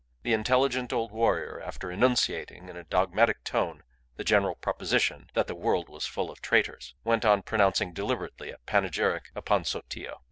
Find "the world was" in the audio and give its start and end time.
5.45-6.07